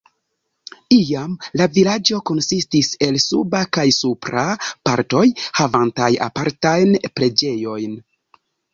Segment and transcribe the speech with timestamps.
[0.95, 4.49] Iam la vilaĝo konsistis el "Suba" kaj "Supra"
[4.91, 5.25] partoj,
[5.61, 7.99] havantaj apartajn preĝejojn.